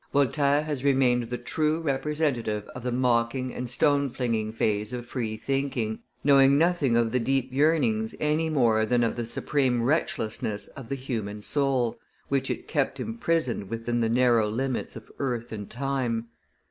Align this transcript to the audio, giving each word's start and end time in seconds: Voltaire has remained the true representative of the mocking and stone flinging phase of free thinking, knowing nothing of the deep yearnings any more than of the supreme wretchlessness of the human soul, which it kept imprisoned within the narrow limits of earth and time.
Voltaire 0.11 0.63
has 0.63 0.83
remained 0.83 1.29
the 1.29 1.37
true 1.37 1.79
representative 1.79 2.65
of 2.69 2.81
the 2.81 2.91
mocking 2.91 3.53
and 3.53 3.69
stone 3.69 4.09
flinging 4.09 4.51
phase 4.51 4.93
of 4.93 5.05
free 5.05 5.37
thinking, 5.37 5.99
knowing 6.23 6.57
nothing 6.57 6.97
of 6.97 7.11
the 7.11 7.19
deep 7.19 7.49
yearnings 7.53 8.15
any 8.19 8.49
more 8.49 8.83
than 8.83 9.03
of 9.03 9.15
the 9.15 9.27
supreme 9.27 9.83
wretchlessness 9.83 10.65
of 10.69 10.89
the 10.89 10.95
human 10.95 11.43
soul, 11.43 11.99
which 12.29 12.49
it 12.49 12.67
kept 12.67 12.99
imprisoned 12.99 13.69
within 13.69 13.99
the 14.01 14.09
narrow 14.09 14.49
limits 14.49 14.95
of 14.95 15.11
earth 15.19 15.51
and 15.51 15.69
time. 15.69 16.29